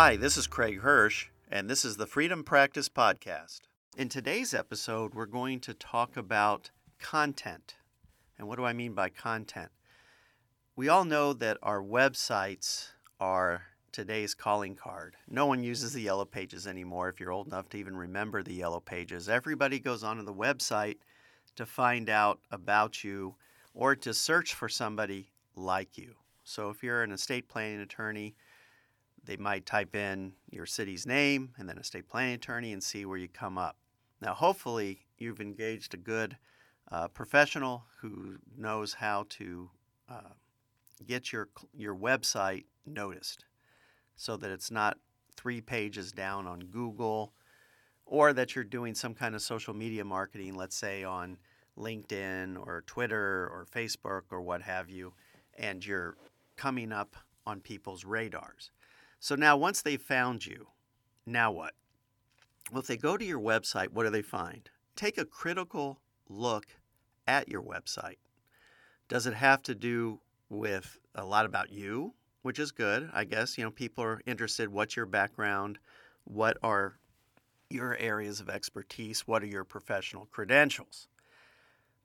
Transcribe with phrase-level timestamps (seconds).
[0.00, 3.62] Hi, this is Craig Hersch, and this is the Freedom Practice Podcast.
[3.96, 7.74] In today's episode, we're going to talk about content.
[8.38, 9.72] And what do I mean by content?
[10.76, 15.16] We all know that our websites are today's calling card.
[15.28, 18.54] No one uses the yellow pages anymore if you're old enough to even remember the
[18.54, 19.28] yellow pages.
[19.28, 20.98] Everybody goes onto the website
[21.56, 23.34] to find out about you
[23.74, 26.14] or to search for somebody like you.
[26.44, 28.36] So if you're an estate planning attorney,
[29.28, 33.18] they might type in your city's name and then estate planning attorney and see where
[33.18, 33.76] you come up.
[34.22, 36.38] Now, hopefully, you've engaged a good
[36.90, 39.70] uh, professional who knows how to
[40.08, 40.32] uh,
[41.06, 43.44] get your your website noticed,
[44.16, 44.96] so that it's not
[45.36, 47.34] three pages down on Google,
[48.06, 51.36] or that you're doing some kind of social media marketing, let's say on
[51.76, 55.12] LinkedIn or Twitter or Facebook or what have you,
[55.58, 56.16] and you're
[56.56, 57.14] coming up
[57.46, 58.70] on people's radars.
[59.20, 60.68] So now, once they've found you,
[61.26, 61.74] now what?
[62.70, 64.70] Well, if they go to your website, what do they find?
[64.94, 66.66] Take a critical look
[67.26, 68.18] at your website.
[69.08, 73.58] Does it have to do with a lot about you, which is good, I guess?
[73.58, 74.68] You know, people are interested.
[74.68, 75.78] What's your background?
[76.24, 76.98] What are
[77.70, 79.22] your areas of expertise?
[79.26, 81.08] What are your professional credentials?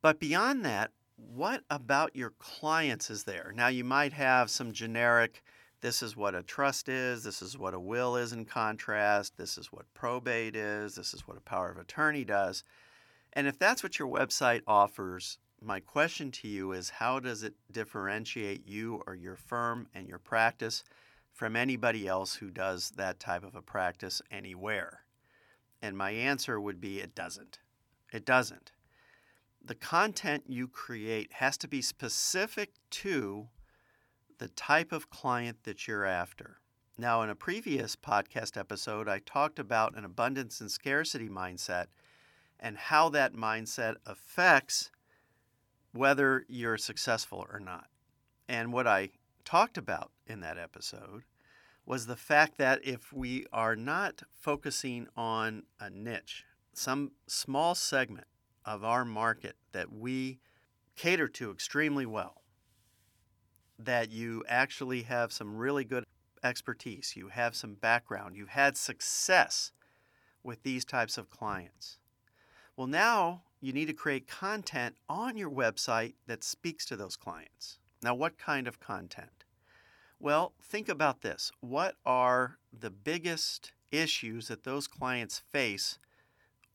[0.02, 3.54] But beyond that, what about your clients is there?
[3.56, 5.44] Now, you might have some generic
[5.84, 9.58] this is what a trust is, this is what a will is in contrast, this
[9.58, 12.64] is what probate is, this is what a power of attorney does.
[13.34, 17.56] And if that's what your website offers, my question to you is how does it
[17.70, 20.86] differentiate you or your firm and your practice
[21.34, 25.02] from anybody else who does that type of a practice anywhere?
[25.82, 27.60] And my answer would be it doesn't.
[28.14, 28.72] It doesn't
[29.66, 33.48] the content you create has to be specific to
[34.40, 36.60] the type of client that you're after.
[36.98, 41.88] Now, in a previous podcast episode, I talked about an abundance and scarcity mindset
[42.60, 44.92] and how that mindset affects
[45.92, 47.88] whether you're successful or not.
[48.48, 49.10] And what I
[49.44, 51.24] talked about in that episode
[51.86, 58.28] was the fact that if we are not focusing on a niche, some small segment
[58.66, 60.40] of our market that we
[60.96, 62.43] cater to extremely well,
[63.80, 66.04] that you actually have some really good
[66.44, 69.72] expertise, you have some background, you've had success
[70.44, 71.98] with these types of clients.
[72.76, 77.80] Well, now you need to create content on your website that speaks to those clients.
[78.02, 79.46] Now, what kind of content?
[80.20, 81.52] Well, think about this.
[81.62, 86.00] What are the biggest issues that those clients face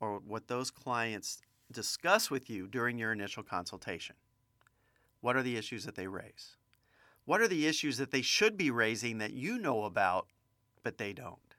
[0.00, 4.16] or what those clients discuss with you during your initial consultation.
[5.20, 6.56] What are the issues that they raise?
[7.28, 10.28] What are the issues that they should be raising that you know about,
[10.83, 11.55] but they don't?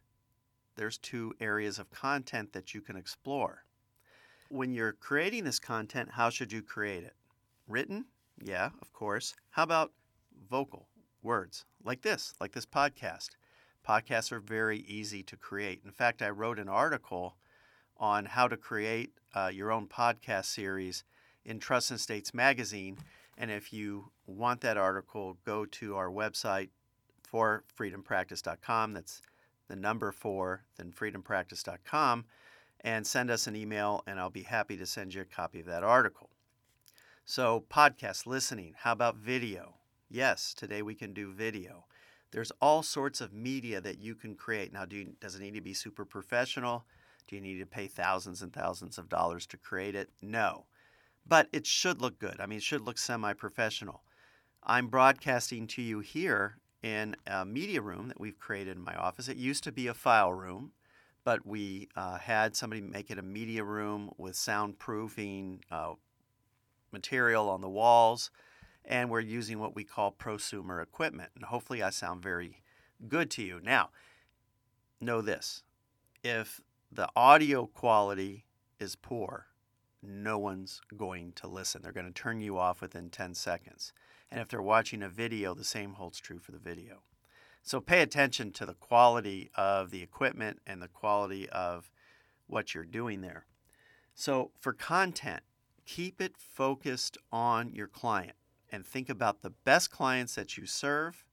[0.76, 3.66] There's two areas of content that you can explore.
[4.50, 7.14] When you're creating this content, how should you create it?
[7.68, 8.06] Written?
[8.42, 9.36] Yeah, of course.
[9.52, 9.92] How about
[10.50, 10.88] vocal
[11.22, 13.30] words like this, like this podcast?
[13.88, 15.82] Podcasts are very easy to create.
[15.86, 17.38] In fact, I wrote an article
[17.96, 21.04] on how to create uh, your own podcast series
[21.46, 22.98] in Trust and Estates Magazine.
[23.40, 26.70] And if you want that article, go to our website
[27.24, 28.94] for freedompractice.com.
[28.94, 29.22] That's
[29.70, 32.26] the number four, then freedompractice.com,
[32.82, 35.68] and send us an email, and I'll be happy to send you a copy of
[35.68, 36.30] that article.
[37.24, 39.76] So, podcast listening, how about video?
[40.10, 41.86] Yes, today we can do video.
[42.32, 44.74] There's all sorts of media that you can create.
[44.74, 46.86] Now, do you, does it need to be super professional?
[47.28, 50.10] Do you need to pay thousands and thousands of dollars to create it?
[50.22, 50.66] No.
[51.30, 52.38] But it should look good.
[52.40, 54.02] I mean, it should look semi professional.
[54.64, 59.28] I'm broadcasting to you here in a media room that we've created in my office.
[59.28, 60.72] It used to be a file room,
[61.24, 65.94] but we uh, had somebody make it a media room with soundproofing uh,
[66.92, 68.32] material on the walls,
[68.84, 71.30] and we're using what we call prosumer equipment.
[71.36, 72.64] And hopefully, I sound very
[73.08, 73.60] good to you.
[73.64, 73.92] Now,
[75.00, 75.64] know this
[76.24, 76.60] if
[76.92, 78.46] the audio quality
[78.80, 79.46] is poor,
[80.02, 81.82] no one's going to listen.
[81.82, 83.94] They're going to turn you off within 10 seconds.
[84.32, 87.02] And if they're watching a video, the same holds true for the video.
[87.64, 91.92] So pay attention to the quality of the equipment and the quality of
[92.48, 93.46] what you're doing there.
[94.16, 95.44] So for content,
[95.86, 98.36] keep it focused on your client
[98.72, 101.26] and think about the best clients that you serve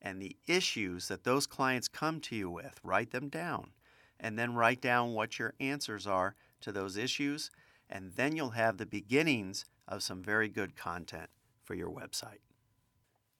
[0.00, 2.78] and the issues that those clients come to you with.
[2.82, 3.70] Write them down
[4.18, 7.50] and then write down what your answers are to those issues,
[7.88, 11.30] and then you'll have the beginnings of some very good content
[11.62, 12.40] for your website.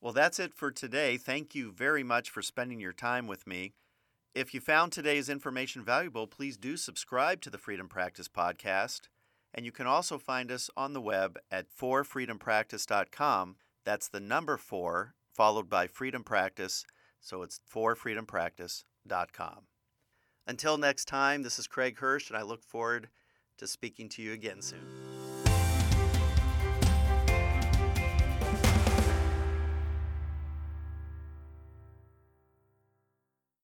[0.01, 1.17] Well, that's it for today.
[1.17, 3.73] Thank you very much for spending your time with me.
[4.35, 9.09] If you found today's information valuable, please do subscribe to the Freedom Practice Podcast.
[9.55, 13.57] And you can also find us on the web at forfreedompractice.com.
[13.85, 16.85] That's the number four, followed by Freedom Practice.
[17.21, 19.67] So it's forfreedompractice.com.
[20.47, 23.09] Until next time, this is Craig Hersch, and I look forward
[23.59, 25.26] to speaking to you again soon.